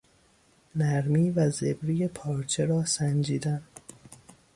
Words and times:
نرمی 0.75 1.29
و 1.29 1.49
زبری 1.49 2.07
پارچه 2.07 2.65
را 2.65 2.85
سنجیدن 2.85 3.61